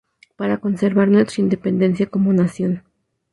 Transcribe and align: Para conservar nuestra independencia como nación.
Para 0.35 0.57
conservar 0.57 1.09
nuestra 1.09 1.43
independencia 1.43 2.07
como 2.07 2.33
nación. 2.33 2.81